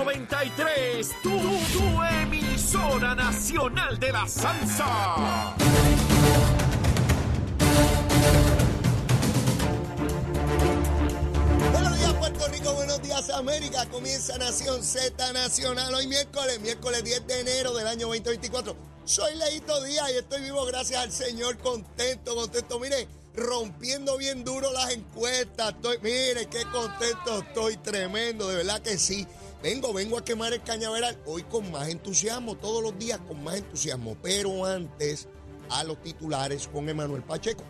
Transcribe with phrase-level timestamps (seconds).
[0.00, 5.54] Z93, tu, emisora nacional de la salsa.
[11.72, 13.84] Buenos días Puerto Rico, buenos días América.
[13.90, 18.74] Comienza Nación Z Nacional hoy miércoles, miércoles 10 de enero del año 2024.
[19.04, 22.80] Soy Leito Díaz y estoy vivo gracias al Señor, contento, contento.
[22.80, 25.74] Mire, rompiendo bien duro las encuestas.
[26.00, 29.26] Mire, qué contento estoy, tremendo, de verdad que sí.
[29.62, 33.56] Vengo, vengo a quemar el cañaveral hoy con más entusiasmo, todos los días con más
[33.56, 34.16] entusiasmo.
[34.22, 35.28] Pero antes,
[35.68, 37.64] a los titulares con Emanuel Pacheco.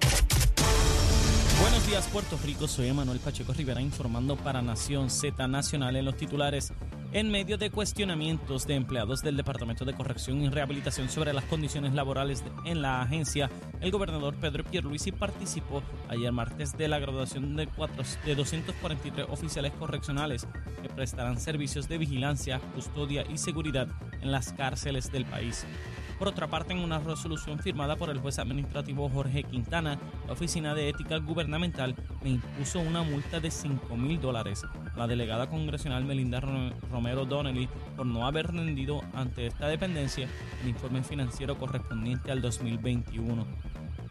[1.60, 6.16] Buenos días Puerto Rico, soy Emanuel Pacheco Rivera informando para Nación Z Nacional en los
[6.16, 6.72] titulares.
[7.12, 11.92] En medio de cuestionamientos de empleados del Departamento de Corrección y Rehabilitación sobre las condiciones
[11.92, 13.50] laborales en la agencia,
[13.80, 19.72] el gobernador Pedro Pierluisi participó ayer martes de la graduación de, cuatro- de 243 oficiales
[19.76, 20.46] correccionales
[20.82, 23.88] que prestarán servicios de vigilancia, custodia y seguridad
[24.22, 25.66] en las cárceles del país.
[26.16, 30.74] Por otra parte, en una resolución firmada por el juez administrativo Jorge Quintana, la Oficina
[30.74, 34.62] de Ética Gubernamental le impuso una multa de 5 mil dólares
[35.00, 40.28] la delegada congresional Melinda Ro- Romero Donnelly por no haber rendido ante esta dependencia
[40.62, 43.46] el informe financiero correspondiente al 2021.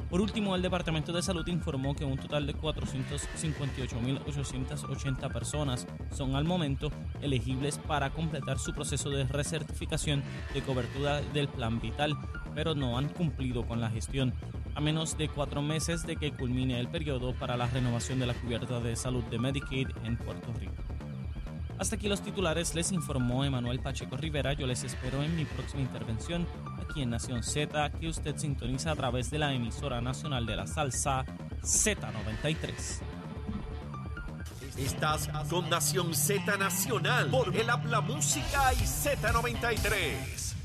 [0.09, 6.45] Por último, el Departamento de Salud informó que un total de 458.880 personas son al
[6.45, 6.89] momento
[7.21, 10.23] elegibles para completar su proceso de recertificación
[10.55, 12.17] de cobertura del Plan Vital,
[12.55, 14.33] pero no han cumplido con la gestión,
[14.79, 18.33] a menos de cuatro meses de que culmine el periodo para la renovación de la
[18.33, 20.81] cubierta de salud de Medicaid en Puerto Rico.
[21.77, 24.53] Hasta aquí los titulares, les informó Emanuel Pacheco Rivera.
[24.53, 26.47] Yo les espero en mi próxima intervención
[26.81, 30.65] aquí en Nación Z, que usted sintoniza a través de la emisora nacional de la
[30.65, 31.25] salsa
[31.61, 33.01] Z93.
[34.77, 40.58] Estás con Nación Z Nacional por el Habla Música y Z93.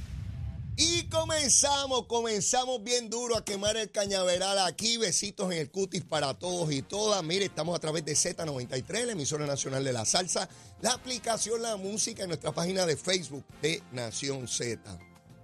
[0.77, 4.97] Y comenzamos, comenzamos bien duro a quemar el cañaveral aquí.
[4.97, 7.23] Besitos en el cutis para todos y todas.
[7.23, 10.48] Mire, estamos a través de Z93, la emisora nacional de la salsa,
[10.80, 14.98] la aplicación La Música en nuestra página de Facebook de Nación Z.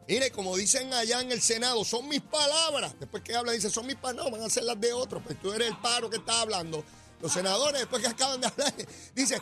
[0.09, 2.97] Mire, como dicen allá en el Senado, son mis palabras.
[2.99, 4.33] Después que hablan, dicen, son mis palabras.
[4.33, 5.23] No, van a ser las de otros.
[5.25, 6.85] Pues tú eres el paro que está hablando.
[7.21, 8.75] Los senadores, después que acaban de hablar,
[9.15, 9.41] dicen,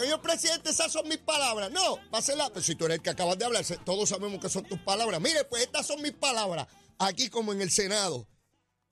[0.00, 1.70] señor presidente, esas son mis palabras.
[1.70, 2.50] No, va a ser la.
[2.50, 5.20] Pues si tú eres el que acabas de hablar, todos sabemos que son tus palabras.
[5.20, 6.66] Mire, pues estas son mis palabras.
[6.98, 8.28] Aquí como en el Senado.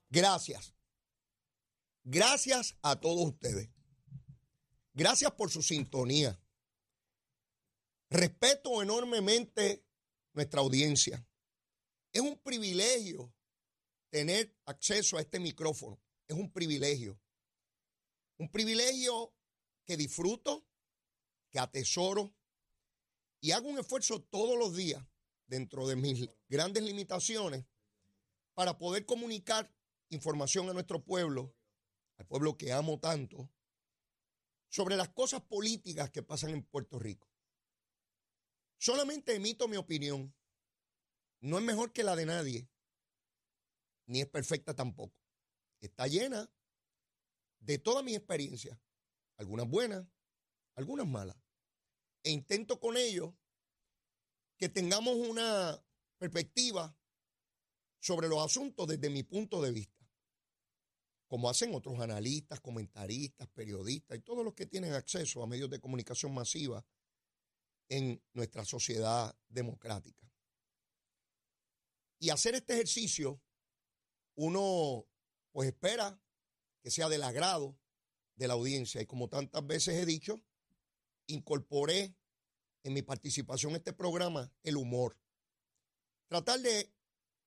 [0.09, 0.73] Gracias.
[2.03, 3.69] Gracias a todos ustedes.
[4.93, 6.39] Gracias por su sintonía.
[8.09, 9.83] Respeto enormemente
[10.33, 11.27] nuestra audiencia.
[12.13, 13.33] Es un privilegio
[14.09, 16.01] tener acceso a este micrófono.
[16.27, 17.19] Es un privilegio.
[18.37, 19.33] Un privilegio
[19.85, 20.65] que disfruto,
[21.55, 22.35] que atesoro
[23.39, 25.01] y hago un esfuerzo todos los días
[25.47, 27.65] dentro de mis grandes limitaciones
[28.55, 29.73] para poder comunicar
[30.09, 31.55] información a nuestro pueblo,
[32.17, 33.49] al pueblo que amo tanto,
[34.67, 37.31] sobre las cosas políticas que pasan en Puerto Rico.
[38.77, 40.35] Solamente emito mi opinión.
[41.39, 42.69] No es mejor que la de nadie,
[44.07, 45.15] ni es perfecta tampoco.
[45.79, 46.51] Está llena
[47.59, 48.77] de toda mi experiencia,
[49.37, 50.05] algunas buenas,
[50.75, 51.44] algunas malas.
[52.25, 53.37] E intento con ello
[54.57, 55.79] que tengamos una
[56.17, 56.97] perspectiva
[57.99, 60.09] sobre los asuntos desde mi punto de vista,
[61.27, 65.79] como hacen otros analistas, comentaristas, periodistas y todos los que tienen acceso a medios de
[65.79, 66.83] comunicación masiva
[67.89, 70.27] en nuestra sociedad democrática.
[72.17, 73.39] Y hacer este ejercicio,
[74.33, 75.05] uno
[75.51, 76.19] pues espera
[76.81, 77.77] que sea del agrado
[78.35, 78.99] de la audiencia.
[78.99, 80.41] Y como tantas veces he dicho,
[81.27, 82.15] incorporé
[82.83, 85.19] en mi participación en este programa el humor.
[86.27, 86.93] Tratar de,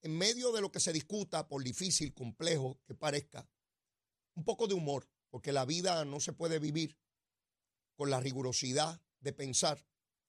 [0.03, 3.49] en medio de lo que se discuta, por difícil, complejo que parezca,
[4.35, 6.99] un poco de humor, porque la vida no se puede vivir
[7.95, 9.85] con la rigurosidad de pensar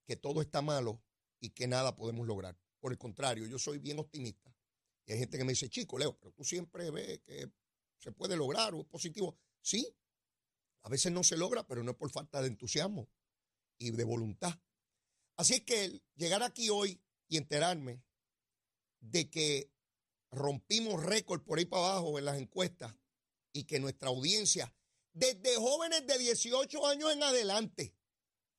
[0.06, 1.02] que todo está malo
[1.40, 2.56] y que nada podemos lograr.
[2.78, 4.54] Por el contrario, yo soy bien optimista.
[5.06, 7.50] Y hay gente que me dice, chico, Leo, pero tú siempre ves que
[7.98, 9.36] se puede lograr o es positivo.
[9.60, 9.92] Sí,
[10.82, 13.08] a veces no se logra, pero no es por falta de entusiasmo
[13.80, 14.60] y de voluntad.
[15.36, 18.04] Así es que llegar aquí hoy y enterarme
[19.00, 19.72] de que
[20.30, 22.94] rompimos récord por ahí para abajo en las encuestas
[23.52, 24.72] y que nuestra audiencia,
[25.12, 27.96] desde jóvenes de 18 años en adelante,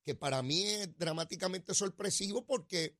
[0.03, 2.97] que para mí es dramáticamente sorpresivo porque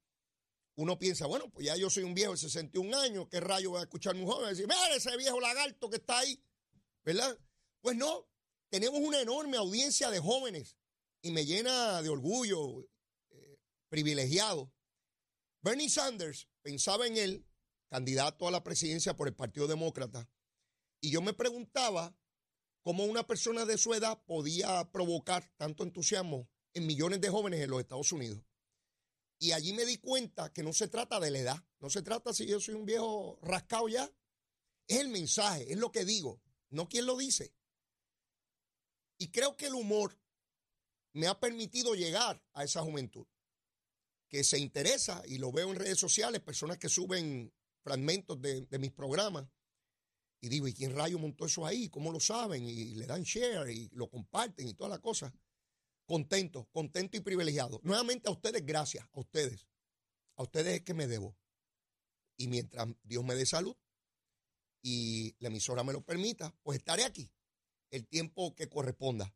[0.76, 3.80] uno piensa, bueno, pues ya yo soy un viejo de 61 años, ¿qué rayo voy
[3.80, 4.50] a escuchar un joven?
[4.50, 6.42] Decir, mira ese viejo lagarto que está ahí,
[7.04, 7.38] ¿verdad?
[7.82, 8.30] Pues no,
[8.70, 10.78] tenemos una enorme audiencia de jóvenes
[11.22, 12.88] y me llena de orgullo
[13.30, 13.60] eh,
[13.90, 14.74] privilegiado.
[15.62, 17.48] Bernie Sanders pensaba en él,
[17.90, 20.30] candidato a la presidencia por el Partido Demócrata,
[21.02, 22.16] y yo me preguntaba
[22.82, 27.70] cómo una persona de su edad podía provocar tanto entusiasmo en millones de jóvenes en
[27.70, 28.42] los Estados Unidos.
[29.40, 32.34] Y allí me di cuenta que no se trata de la edad, no se trata
[32.34, 34.10] si yo soy un viejo rascado ya.
[34.88, 37.54] Es el mensaje, es lo que digo, no quien lo dice.
[39.18, 40.21] Y creo que el humor
[41.14, 43.26] me ha permitido llegar a esa juventud
[44.32, 47.54] que se interesa, y lo veo en redes sociales, personas que suben
[47.84, 49.46] fragmentos de, mis programas,
[50.40, 51.90] y digo, ¿y quién rayo montó eso ahí?
[51.90, 52.64] ¿Cómo lo saben?
[52.66, 55.34] Y le dan share y lo comparten y toda la cosa.
[56.06, 57.80] Contento, contento y privilegiado.
[57.84, 59.68] Nuevamente a ustedes, gracias, a ustedes.
[60.38, 61.38] A ustedes es que me debo.
[62.38, 63.76] Y mientras Dios me dé salud
[64.82, 67.30] y la emisora me lo permita, pues estaré aquí
[67.92, 69.36] el tiempo que corresponda.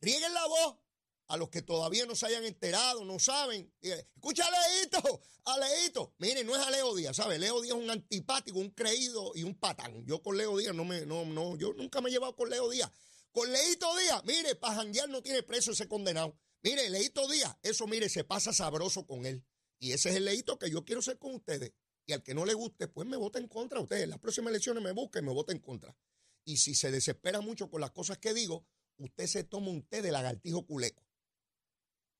[0.00, 0.83] Rieguen la voz
[1.28, 3.72] a los que todavía no se hayan enterado, no saben.
[3.80, 6.14] Escucha a Leito, a Leito.
[6.18, 7.38] Mire, no es a Leo Díaz, ¿sabe?
[7.38, 10.04] Leo Díaz es un antipático, un creído y un patán.
[10.06, 12.68] Yo con Leo Díaz no me, no, no, yo nunca me he llevado con Leo
[12.70, 12.90] Díaz.
[13.32, 16.36] Con Leito Díaz, mire, para janguear no tiene preso ese condenado.
[16.62, 19.44] Mire, Leito Díaz, eso mire, se pasa sabroso con él.
[19.78, 21.72] Y ese es el Leito que yo quiero ser con ustedes.
[22.06, 24.04] Y al que no le guste, pues me vota en contra ustedes.
[24.04, 25.96] En las próximas elecciones me busca y me vota en contra.
[26.44, 28.66] Y si se desespera mucho con las cosas que digo,
[28.98, 31.03] usted se toma un té de lagartijo culeco.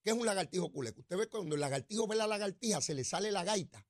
[0.05, 1.01] ¿Qué es un lagartijo culeco?
[1.01, 3.85] Usted ve cuando el lagartijo ve la lagartija, se le sale la gaita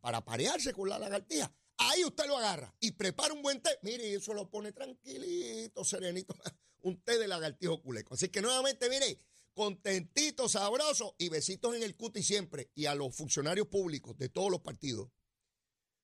[0.00, 1.52] para parearse con la lagartija.
[1.76, 3.70] Ahí usted lo agarra y prepara un buen té.
[3.82, 6.34] Mire, eso lo pone tranquilito, serenito.
[6.82, 8.14] un té de lagartijo culeco.
[8.14, 9.20] Así que nuevamente, mire,
[9.54, 12.70] contentito, sabroso y besitos en el cuti siempre.
[12.74, 15.10] Y a los funcionarios públicos de todos los partidos.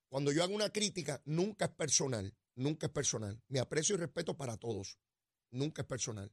[0.08, 3.40] Cuando yo hago una crítica, nunca es personal nunca es personal.
[3.48, 4.98] Mi aprecio y respeto para todos,
[5.50, 6.32] nunca es personal.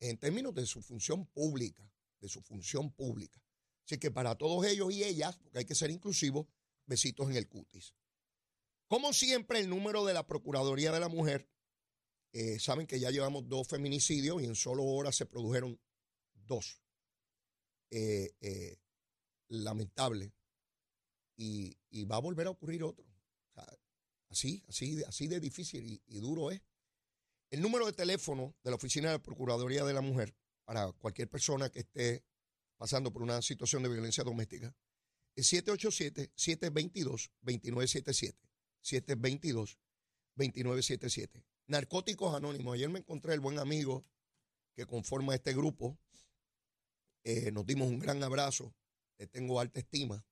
[0.00, 1.88] En términos de su función pública,
[2.20, 3.40] de su función pública.
[3.84, 6.46] Así que para todos ellos y ellas, porque hay que ser inclusivos,
[6.86, 7.94] besitos en el cutis.
[8.86, 11.48] Como siempre, el número de la Procuraduría de la Mujer,
[12.32, 15.80] eh, saben que ya llevamos dos feminicidios y en solo horas se produjeron
[16.34, 16.82] dos.
[17.90, 18.78] Eh, eh,
[19.48, 20.32] lamentable.
[21.36, 23.06] Y, y, va a volver a ocurrir otro.
[24.30, 26.60] Así, así, así de difícil y, duro es.
[27.50, 30.34] El número de teléfono de la Oficina de la Procuraduría de la Mujer
[30.68, 32.22] para cualquier persona que esté
[32.76, 34.76] pasando por una situación de violencia doméstica
[35.34, 38.36] es 787-722-2977.
[38.84, 41.42] 722-2977.
[41.68, 42.74] Narcóticos Anónimos.
[42.74, 44.04] Ayer me encontré el buen amigo
[44.74, 45.98] que conforma este grupo.
[47.24, 48.74] Eh, nos dimos un gran abrazo.
[49.16, 50.22] Le tengo alta estima.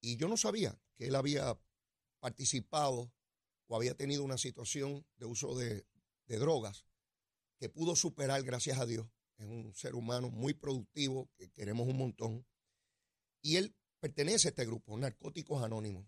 [0.00, 1.60] Y yo no sabía que él había
[2.18, 3.12] participado
[3.66, 5.84] o había tenido una situación de uso de,
[6.28, 6.86] drogas
[7.58, 9.06] que pudo superar, gracias a Dios.
[9.40, 12.46] Es un ser humano muy productivo, que queremos un montón.
[13.40, 16.04] Y él pertenece a este grupo, Narcóticos Anónimos.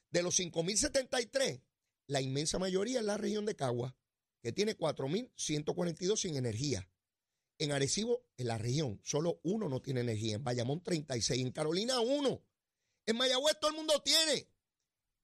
[0.10, 1.62] de los 5.073,
[2.08, 3.96] la inmensa mayoría es la región de Cagua,
[4.42, 6.90] que tiene 4.142 sin energía.
[7.58, 10.36] En Arecibo, en la región, solo uno no tiene energía.
[10.36, 11.42] En Bayamón, 36.
[11.42, 12.44] En Carolina, uno.
[13.06, 14.50] En Mayagüez, todo el mundo tiene.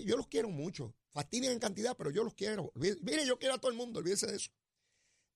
[0.05, 0.93] yo los quiero mucho.
[1.09, 2.71] Fastidian en cantidad, pero yo los quiero.
[2.75, 4.51] Mire, yo quiero a todo el mundo, olvídese de eso.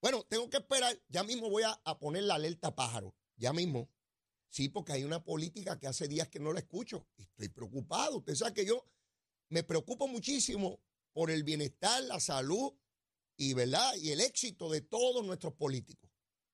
[0.02, 1.00] Bueno, tengo que esperar.
[1.08, 3.16] Ya mismo voy a, a poner la alerta pájaro.
[3.38, 3.90] Ya mismo.
[4.50, 7.08] Sí, porque hay una política que hace días que no la escucho.
[7.18, 8.18] Y estoy preocupado.
[8.18, 8.86] Usted sabe que yo
[9.50, 10.82] me preocupo muchísimo
[11.14, 12.74] por el bienestar, la salud
[13.38, 13.96] y, ¿verdad?
[13.96, 16.10] y el éxito de todos nuestros políticos.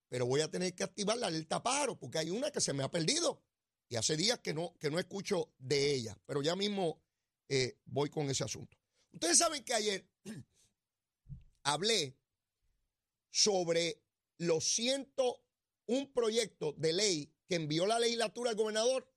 [0.10, 2.84] Pero voy a tener que activar la alerta pájaro porque hay una que se me
[2.84, 3.42] ha perdido.
[3.90, 6.18] Y hace días que no, que no escucho de ella.
[6.26, 7.02] Pero ya mismo
[7.50, 8.78] eh, voy con ese asunto.
[9.14, 10.10] Ustedes saben que ayer
[11.64, 12.18] hablé
[13.30, 14.04] sobre
[14.38, 19.12] los 101 proyectos de ley que envió la legislatura al gobernador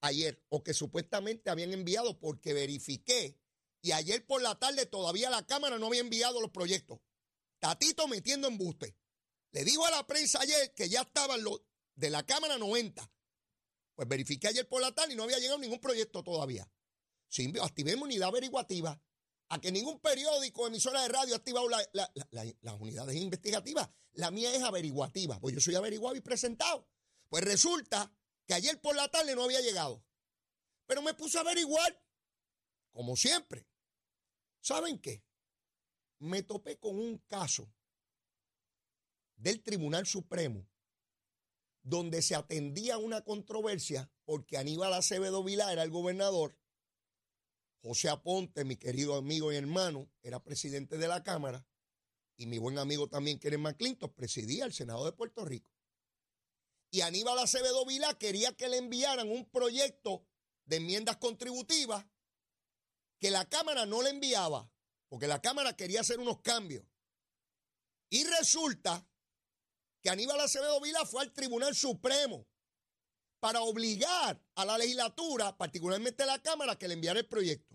[0.00, 3.38] ayer, o que supuestamente habían enviado porque verifiqué,
[3.80, 7.00] y ayer por la tarde todavía la Cámara no había enviado los proyectos.
[7.58, 8.96] Tatito metiendo embuste.
[9.52, 11.62] Le dijo a la prensa ayer que ya estaban los
[11.94, 13.10] de la Cámara 90.
[13.94, 16.68] Pues verifiqué ayer por la tarde y no había llegado ningún proyecto todavía.
[17.28, 19.00] Sí, activemos unidad averiguativa
[19.48, 23.88] a que ningún periódico, emisora de radio ha activado las unidades investigativas.
[24.12, 26.88] La mía es averiguativa, pues yo soy averiguado y presentado.
[27.28, 28.12] Pues resulta
[28.46, 30.04] que ayer por la tarde no había llegado.
[30.86, 32.00] Pero me puse a averiguar,
[32.90, 33.66] como siempre.
[34.60, 35.24] ¿Saben qué?
[36.18, 37.72] Me topé con un caso
[39.36, 40.66] del Tribunal Supremo
[41.84, 46.58] donde se atendía una controversia porque Aníbal Acevedo Vilá era el gobernador
[47.84, 51.66] José Aponte, mi querido amigo y hermano, era presidente de la Cámara
[52.38, 55.70] y mi buen amigo también, Keren McClinton, presidía el Senado de Puerto Rico.
[56.90, 60.26] Y Aníbal Acevedo Vilá quería que le enviaran un proyecto
[60.64, 62.06] de enmiendas contributivas
[63.18, 64.72] que la Cámara no le enviaba,
[65.08, 66.86] porque la Cámara quería hacer unos cambios.
[68.08, 69.06] Y resulta
[70.04, 72.46] que Aníbal Acevedo Vilá fue al Tribunal Supremo
[73.40, 77.74] para obligar a la legislatura, particularmente a la Cámara, que le enviara el proyecto.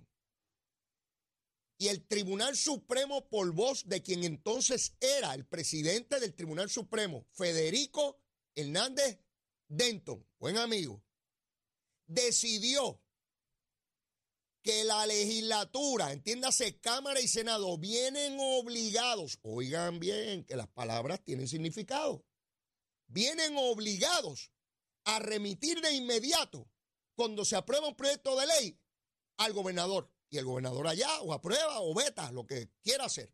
[1.79, 7.25] Y el Tribunal Supremo por voz de quien entonces era el presidente del Tribunal Supremo,
[7.31, 8.21] Federico
[8.53, 9.17] Hernández
[9.67, 11.03] Denton, buen amigo,
[12.05, 13.01] decidió
[14.69, 21.47] que la legislatura, entiéndase Cámara y Senado, vienen obligados, oigan bien que las palabras tienen
[21.47, 22.23] significado,
[23.07, 24.51] vienen obligados
[25.05, 26.69] a remitir de inmediato,
[27.15, 28.79] cuando se aprueba un proyecto de ley,
[29.37, 33.33] al gobernador y el gobernador allá o aprueba o veta, lo que quiera hacer.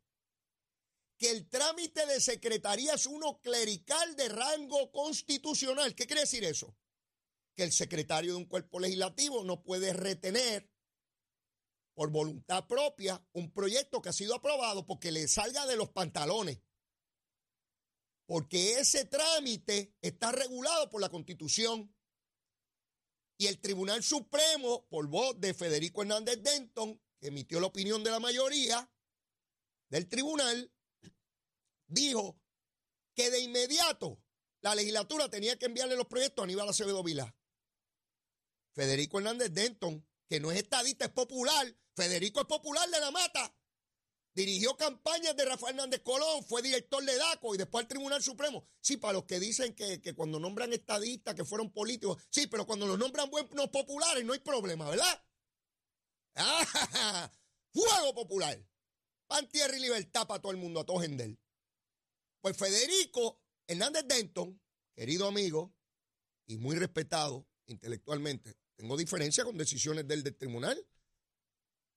[1.18, 5.96] Que el trámite de secretaría es uno clerical de rango constitucional.
[5.96, 6.78] ¿Qué quiere decir eso?
[7.56, 10.74] Que el secretario de un cuerpo legislativo no puede retener
[11.96, 16.60] por voluntad propia un proyecto que ha sido aprobado porque le salga de los pantalones.
[18.28, 21.96] Porque ese trámite está regulado por la Constitución.
[23.38, 28.12] Y el Tribunal Supremo, por voz de Federico Hernández Denton, que emitió la opinión de
[28.12, 28.90] la mayoría
[29.90, 30.72] del tribunal,
[31.88, 32.40] dijo
[33.14, 34.22] que de inmediato
[34.62, 37.36] la legislatura tenía que enviarle los proyectos a Aníbal Acevedo Vilá.
[38.74, 41.76] Federico Hernández Denton, que no es estadista, es popular.
[41.96, 43.56] Federico es popular de la mata.
[44.36, 48.68] Dirigió campañas de Rafael Hernández Colón, fue director de DACO y después al Tribunal Supremo.
[48.82, 52.86] Sí, para los que dicen que, cuando nombran estadistas, que fueron políticos, sí, pero cuando
[52.86, 55.26] los nombran buenos populares no hay problema, ¿verdad?
[56.36, 57.32] ¡Ah!
[57.74, 58.62] ¡Fuego popular!
[59.28, 61.38] Pan, tierra y libertad para todo el mundo, a todo gender.
[62.42, 64.62] Pues Federico Hernández Denton,
[64.94, 65.74] querido amigo
[66.46, 70.86] y muy respetado intelectualmente, tengo diferencia con decisiones del, tribunal,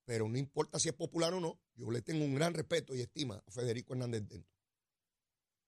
[0.04, 3.00] pero no importa si es popular o no, yo le tengo un gran respeto y
[3.00, 4.58] estima a Federico Hernández Dentro.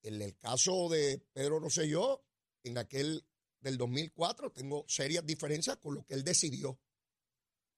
[0.03, 2.25] En el caso de Pedro Rosselló,
[2.63, 3.25] en aquel
[3.61, 6.81] del 2004, tengo serias diferencias con lo que él decidió.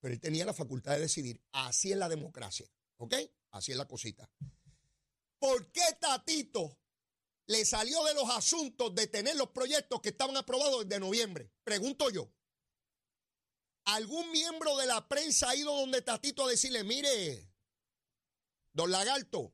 [0.00, 1.40] Pero él tenía la facultad de decidir.
[1.52, 2.68] Así es la democracia.
[2.98, 3.14] ¿Ok?
[3.50, 4.30] Así es la cosita.
[5.38, 6.78] ¿Por qué Tatito
[7.46, 11.50] le salió de los asuntos de tener los proyectos que estaban aprobados desde noviembre?
[11.64, 12.32] Pregunto yo.
[13.84, 17.52] ¿Algún miembro de la prensa ha ido donde Tatito a decirle, mire,
[18.72, 19.52] don Lagarto,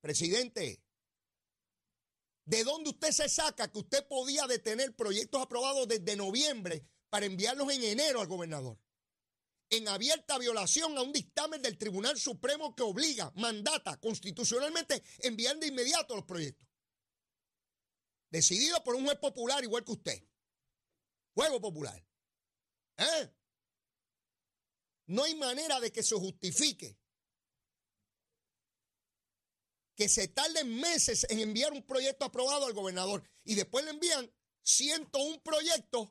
[0.00, 0.82] presidente,
[2.44, 7.70] ¿de dónde usted se saca que usted podía detener proyectos aprobados desde noviembre para enviarlos
[7.72, 8.78] en enero al gobernador?
[9.70, 15.68] En abierta violación a un dictamen del Tribunal Supremo que obliga, mandata constitucionalmente enviar de
[15.68, 16.68] inmediato los proyectos.
[18.30, 20.24] Decidido por un juez popular igual que usted.
[21.34, 22.04] Juego popular.
[22.96, 23.30] ¿Eh?
[25.06, 26.98] No hay manera de que se justifique
[29.94, 34.32] que se tarden meses en enviar un proyecto aprobado al gobernador y después le envían
[34.62, 36.08] 101 proyectos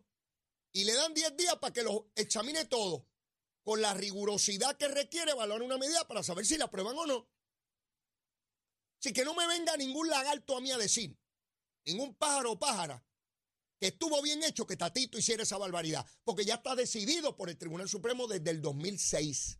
[0.72, 3.08] y le dan 10 días para que los examine todo
[3.64, 7.30] con la rigurosidad que requiere evaluar una medida para saber si la aprueban o no.
[9.00, 11.18] Así que no me venga ningún lagarto a mí a decir,
[11.86, 13.04] ningún pájaro o pájara,
[13.82, 17.58] que estuvo bien hecho que Tatito hiciera esa barbaridad, porque ya está decidido por el
[17.58, 19.58] Tribunal Supremo desde el 2006.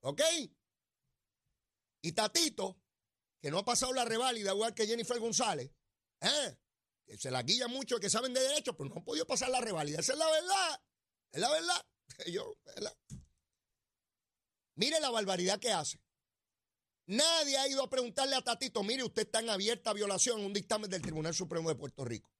[0.00, 0.20] ¿Ok?
[2.02, 2.78] Y Tatito,
[3.40, 5.72] que no ha pasado la reválida igual que Jennifer González,
[6.20, 6.58] ¿eh?
[7.06, 9.62] que se la guía mucho, que saben de derecho, pero no han podido pasar la
[9.62, 10.00] reválida.
[10.00, 10.82] Esa es la verdad.
[11.32, 11.86] Es la verdad.
[12.66, 12.96] ¿verdad?
[14.74, 15.98] Mire la barbaridad que hace.
[17.06, 20.52] Nadie ha ido a preguntarle a Tatito, mire, usted está en abierta violación en un
[20.52, 22.33] dictamen del Tribunal Supremo de Puerto Rico.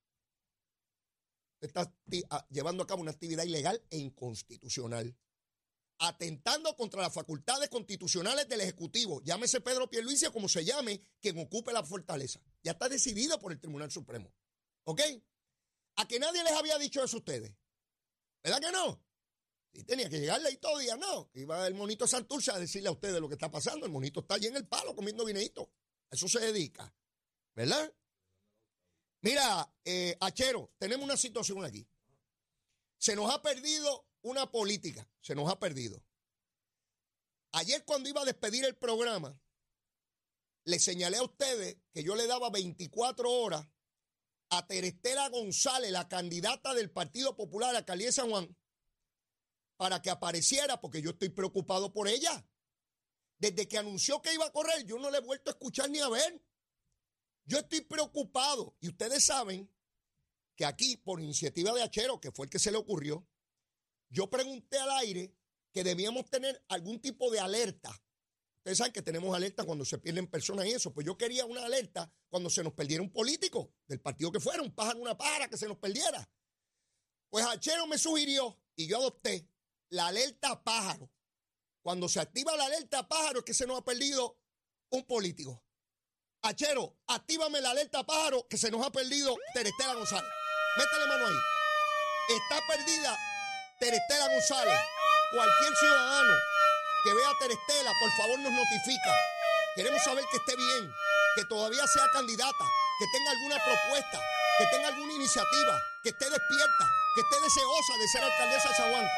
[1.64, 1.90] Está
[2.30, 5.16] ah, llevando a cabo una actividad ilegal e inconstitucional.
[5.98, 9.22] Atentando contra las facultades constitucionales del Ejecutivo.
[9.22, 12.40] Llámese Pedro Pierluisi o como se llame, quien ocupe la fortaleza.
[12.62, 14.32] Ya está decidido por el Tribunal Supremo.
[14.84, 15.00] ¿Ok?
[15.96, 17.54] A que nadie les había dicho eso a ustedes.
[18.42, 19.02] ¿Verdad que no?
[19.72, 21.30] Y tenía que llegarle ahí todo día, no.
[21.32, 23.86] Iba el monito Santurce a decirle a ustedes lo que está pasando.
[23.86, 25.72] El monito está allí en el palo comiendo vineito.
[26.10, 26.94] eso se dedica.
[27.54, 27.90] ¿Verdad?
[29.24, 31.88] Mira, eh, Achero, tenemos una situación aquí.
[32.98, 35.08] Se nos ha perdido una política.
[35.22, 36.04] Se nos ha perdido.
[37.52, 39.40] Ayer cuando iba a despedir el programa,
[40.64, 43.66] le señalé a ustedes que yo le daba 24 horas
[44.50, 48.54] a Terestela González, la candidata del Partido Popular a Cali de San Juan,
[49.78, 52.46] para que apareciera, porque yo estoy preocupado por ella.
[53.38, 56.00] Desde que anunció que iba a correr, yo no le he vuelto a escuchar ni
[56.00, 56.42] a ver.
[57.44, 59.70] Yo estoy preocupado y ustedes saben
[60.56, 63.26] que aquí, por iniciativa de Achero, que fue el que se le ocurrió,
[64.08, 65.34] yo pregunté al aire
[65.72, 67.90] que debíamos tener algún tipo de alerta.
[68.58, 70.94] Ustedes saben que tenemos alerta cuando se pierden personas y eso.
[70.94, 74.62] Pues yo quería una alerta cuando se nos perdiera un político del partido que fuera,
[74.62, 76.30] un pájaro, una pájara que se nos perdiera.
[77.28, 79.50] Pues Achero me sugirió y yo adopté
[79.90, 81.10] la alerta pájaro.
[81.82, 84.38] Cuando se activa la alerta pájaro es que se nos ha perdido
[84.90, 85.63] un político.
[86.44, 90.30] Achero, actívame la alerta pájaro que se nos ha perdido Terestela González.
[90.76, 92.36] Métele mano ahí.
[92.36, 93.18] Está perdida
[93.80, 94.78] Terestela González.
[95.32, 96.34] Cualquier ciudadano
[97.02, 99.12] que vea a Terestela, por favor nos notifica.
[99.74, 100.92] Queremos saber que esté bien,
[101.34, 102.64] que todavía sea candidata,
[102.98, 104.20] que tenga alguna propuesta,
[104.58, 108.92] que tenga alguna iniciativa, que esté despierta, que esté deseosa de ser alcaldesa de San
[108.92, 109.08] Juan.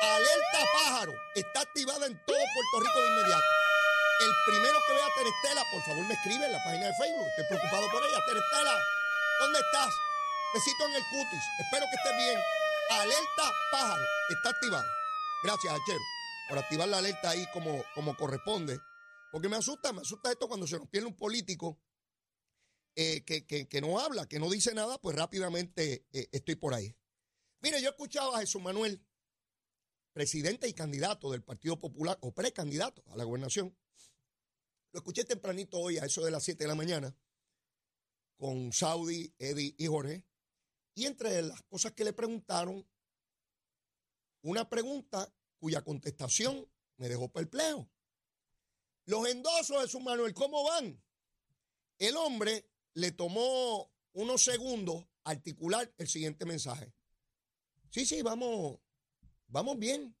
[0.00, 3.57] Alerta pájaro está activada en todo Puerto Rico de inmediato.
[4.20, 7.26] El primero que vea a Terestela, por favor me escribe en la página de Facebook.
[7.28, 8.18] Estoy preocupado por ella.
[8.26, 8.74] Terestela,
[9.40, 9.94] ¿dónde estás?
[10.54, 11.44] Besito en el cutis.
[11.60, 12.40] Espero que estés bien.
[12.90, 14.86] Alerta pájaro está activada.
[15.44, 16.00] Gracias, Achero,
[16.48, 18.80] por activar la alerta ahí como, como corresponde.
[19.30, 21.78] Porque me asusta, me asusta esto cuando se nos pierde un político
[22.96, 26.96] eh, que, no habla, que no dice nada, pues rápidamente eh, estoy por ahí.
[27.60, 29.00] Mire, yo escuchaba a Jesús Manuel
[30.12, 33.76] presidente y candidato del Partido Popular, o precandidato a la gobernación.
[34.92, 37.14] Lo escuché tempranito hoy a eso de las 7 de la mañana
[38.36, 40.24] con Saudi, Eddie y Jorge.
[40.94, 42.86] Y entre las cosas que le preguntaron,
[44.42, 47.88] una pregunta cuya contestación me dejó perplejo.
[49.04, 51.02] Los endosos de su Manuel, ¿cómo van?
[51.98, 56.92] El hombre le tomó unos segundos articular el siguiente mensaje.
[57.90, 58.78] Sí, sí, vamos,
[59.48, 60.16] vamos bien.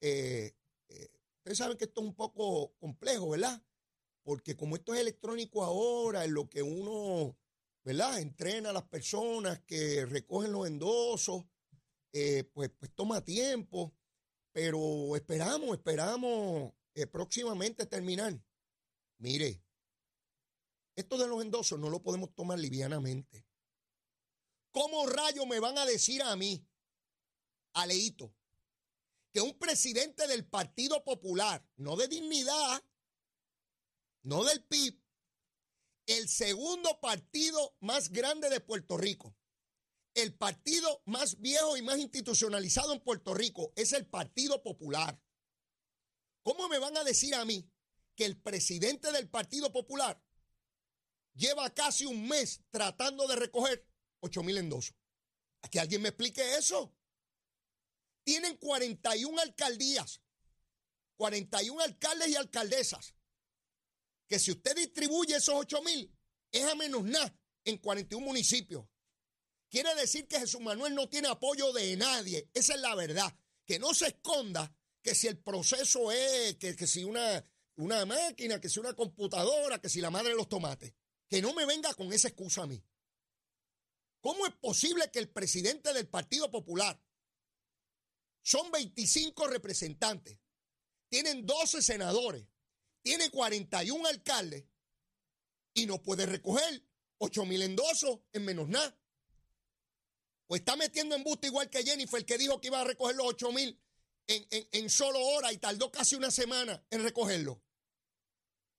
[0.00, 0.54] Eh,
[1.46, 3.62] ustedes saben que esto es un poco complejo, ¿verdad?
[4.24, 7.38] Porque como esto es electrónico ahora, en lo que uno,
[7.84, 8.18] ¿verdad?
[8.18, 11.44] Entrena a las personas que recogen los endosos,
[12.12, 13.94] eh, pues, pues toma tiempo,
[14.50, 16.72] pero esperamos, esperamos
[17.12, 18.36] próximamente terminar.
[19.18, 19.62] Mire,
[20.96, 23.46] esto de los endosos no lo podemos tomar livianamente.
[24.72, 26.66] ¿Cómo rayos me van a decir a mí
[27.76, 28.34] Aleito,
[29.36, 32.82] que un presidente del Partido Popular, no de dignidad,
[34.22, 34.98] no del PIB,
[36.06, 39.36] el segundo partido más grande de Puerto Rico,
[40.14, 45.22] el partido más viejo y más institucionalizado en Puerto Rico es el Partido Popular.
[46.42, 47.70] ¿Cómo me van a decir a mí
[48.14, 50.18] que el presidente del Partido Popular
[51.34, 53.86] lleva casi un mes tratando de recoger
[54.20, 54.96] 8 mil endosos?
[55.60, 56.96] ¿A que alguien me explique eso?
[58.26, 60.20] Tienen 41 alcaldías,
[61.14, 63.14] 41 alcaldes y alcaldesas,
[64.26, 66.12] que si usted distribuye esos 8 mil,
[66.50, 68.84] es a menos nada en 41 municipios.
[69.68, 72.50] Quiere decir que Jesús Manuel no tiene apoyo de nadie.
[72.52, 73.32] Esa es la verdad.
[73.64, 77.44] Que no se esconda que si el proceso es, que, si una,
[77.76, 80.92] una máquina, que si una computadora, que si la madre de los tomates.
[81.28, 82.82] Que no me venga con esa excusa a mí.
[84.20, 87.00] ¿Cómo es posible que el presidente del Partido Popular,
[88.46, 90.38] son 25 representantes.
[91.08, 92.46] Tienen 12 senadores.
[93.02, 94.64] Tiene 41 alcaldes.
[95.74, 96.82] y no puede recoger
[97.18, 98.96] 8 mil endosos en menos nada.
[100.46, 103.26] O está metiendo en busto igual que Jennifer, que dijo que iba a recoger los
[103.26, 103.82] 8 mil
[104.28, 107.60] en, en, solo hora y tardó casi una semana en recogerlo.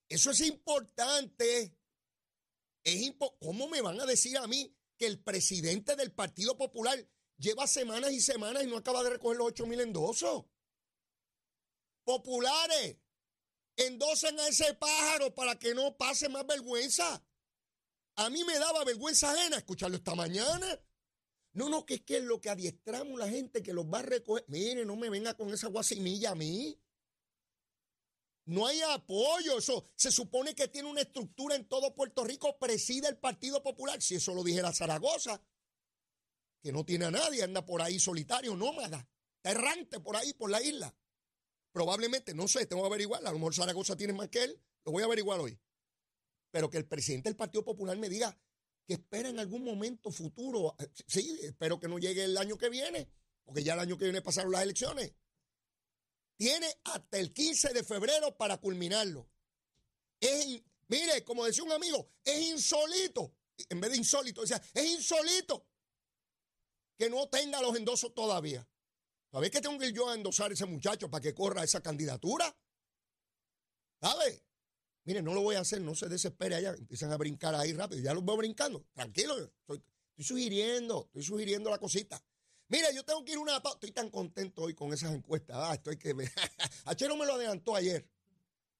[0.07, 1.77] Eso es importante.
[2.85, 7.05] Es ¿Cómo me van a decir a mí que el presidente del Partido Popular
[7.37, 10.45] lleva semanas y semanas y no acaba de recoger los 8 mil endosos?
[12.03, 12.97] Populares,
[13.75, 17.23] endosen a ese pájaro para que no pase más vergüenza.
[18.15, 20.79] A mí me daba vergüenza ajena escucharlo esta mañana.
[21.53, 24.03] No, no, que es que es lo que adiestramos la gente que los va a
[24.03, 24.45] recoger.
[24.47, 26.79] Mire, no me venga con esa guasimilla a mí.
[28.45, 29.57] No hay apoyo.
[29.57, 34.01] Eso se supone que tiene una estructura en todo Puerto Rico, preside el Partido Popular.
[34.01, 35.41] Si eso lo dijera Zaragoza,
[36.61, 40.49] que no tiene a nadie, anda por ahí solitario, nómada, está errante por ahí, por
[40.49, 40.93] la isla.
[41.71, 43.21] Probablemente, no sé, tengo que averiguar.
[43.25, 44.61] A lo mejor Zaragoza tiene más que él.
[44.83, 45.59] Lo voy a averiguar hoy.
[46.49, 48.35] Pero que el presidente del Partido Popular me diga
[48.87, 50.75] que espera en algún momento futuro.
[50.79, 53.07] Eh, sí, espero que no llegue el año que viene,
[53.43, 55.13] porque ya el año que viene pasaron las elecciones.
[56.37, 59.29] Tiene hasta el 15 de febrero para culminarlo.
[60.19, 63.35] Es, mire, como decía un amigo, es insólito.
[63.69, 65.67] En vez de insólito, decía, es insólito
[66.97, 68.67] que no tenga los endosos todavía.
[69.31, 71.81] ¿Sabes que tengo que ir yo a endosar a ese muchacho para que corra esa
[71.81, 72.55] candidatura?
[74.01, 74.43] ¿Sabe?
[75.03, 76.73] Mire, no lo voy a hacer, no se desespere allá.
[76.73, 78.01] Empiezan a brincar ahí rápido.
[78.01, 78.85] Ya los veo brincando.
[78.93, 79.81] Tranquilo, estoy,
[80.19, 82.21] sugiriendo, estoy sugiriendo la cosita.
[82.69, 85.55] Mire, yo tengo que ir una Estoy tan contento hoy con esas encuestas.
[85.57, 86.13] Ah, estoy que
[86.85, 88.05] Achero me lo adelantó ayer.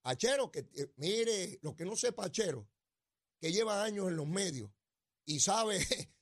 [0.03, 2.67] Achero, que eh, mire, lo que no sepa Achero,
[3.39, 4.69] que lleva años en los medios
[5.25, 5.79] y sabe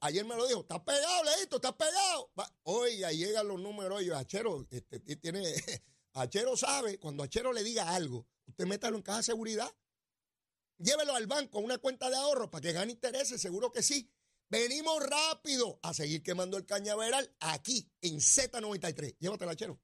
[0.00, 2.30] ayer me lo dijo, está pegado, Leito, está pegado.
[2.64, 5.42] Oiga, llegan los números, yo, Achero, este, tiene,
[6.14, 9.70] Achero sabe, cuando Achero le diga algo, usted métalo en caja de seguridad,
[10.78, 14.10] llévelo al banco, a una cuenta de ahorro para que gane intereses, seguro que sí.
[14.48, 19.16] Venimos rápido a seguir quemando el cañaveral aquí en Z93.
[19.18, 19.80] Llévatelo, Achero.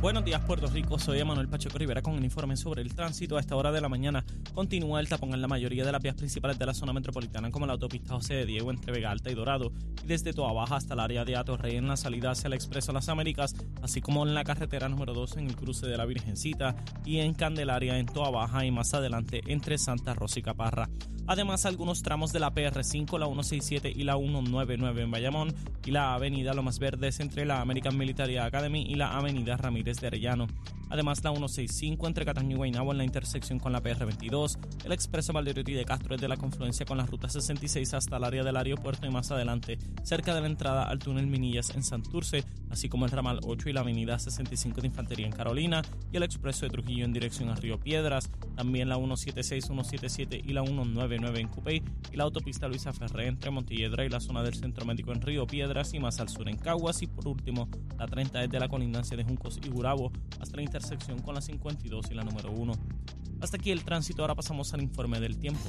[0.00, 0.96] Buenos días, Puerto Rico.
[0.96, 3.36] Soy Emanuel Pacheco Rivera con el informe sobre el tránsito.
[3.36, 6.14] A esta hora de la mañana continúa el tapón en la mayoría de las vías
[6.14, 9.34] principales de la zona metropolitana, como la autopista José de Diego entre Vega Alta y
[9.34, 9.72] Dorado,
[10.04, 12.92] y desde Toa Baja hasta el área de Atorrey en la salida hacia el Expreso
[12.92, 16.76] Las Américas, así como en la carretera número 2 en el cruce de la Virgencita
[17.04, 20.88] y en Candelaria en Toa Baja y más adelante entre Santa Rosa y Caparra.
[21.30, 26.14] Además, algunos tramos de la PR5, la 167 y la 199 en Bayamón y la
[26.14, 30.46] avenida Lomas Verdes entre la American Military Academy y la avenida Ramírez de Arellano.
[30.90, 35.32] Además, la 165 entre Cataño y Guaynabo en la intersección con la PR22, el expreso
[35.32, 38.56] Valderotti de Castro es de la confluencia con la ruta 66 hasta el área del
[38.56, 43.04] aeropuerto y más adelante, cerca de la entrada al túnel Minillas en Santurce, así como
[43.04, 46.70] el ramal 8 y la avenida 65 de Infantería en Carolina y el expreso de
[46.70, 51.82] Trujillo en dirección a Río Piedras, también la 176, 177 y la 199 en Cupey
[52.12, 55.46] y la autopista Luisa Ferré entre Montelledra y la zona del Centro Médico en Río
[55.46, 57.02] Piedras y más al sur en Caguas.
[57.02, 60.62] Y por último la 30 es de la colindancia de Juncos y Gurabo hasta la
[60.78, 62.72] intersección con la 52 y la número 1.
[63.40, 65.68] Hasta aquí el tránsito, ahora pasamos al informe del tiempo.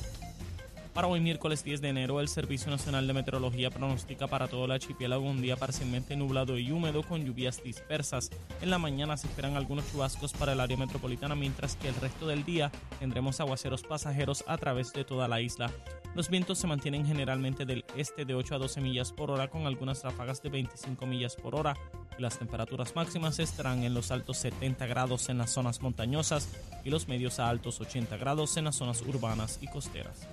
[0.94, 4.72] Para hoy miércoles 10 de enero, el Servicio Nacional de Meteorología pronostica para todo el
[4.72, 8.30] archipiélago un día parcialmente nublado y húmedo con lluvias dispersas.
[8.62, 12.28] En la mañana se esperan algunos chubascos para el área metropolitana, mientras que el resto
[12.28, 15.72] del día tendremos aguaceros pasajeros a través de toda la isla.
[16.16, 19.66] Los vientos se mantienen generalmente del este de 8 a 12 millas por hora con
[19.66, 21.76] algunas ráfagas de 25 millas por hora
[22.22, 26.50] las temperaturas máximas estarán en los altos 70 grados en las zonas montañosas
[26.84, 30.28] y los medios a altos 80 grados en las zonas urbanas y costeras.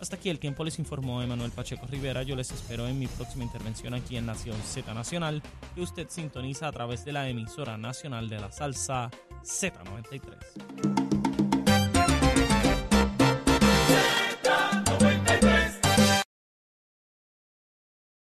[0.00, 2.22] Hasta aquí el tiempo les informó Emanuel Pacheco Rivera.
[2.22, 5.42] Yo les espero en mi próxima intervención aquí en Nación Z Nacional,
[5.74, 9.10] que usted sintoniza a través de la emisora nacional de la salsa
[9.42, 11.23] Z93.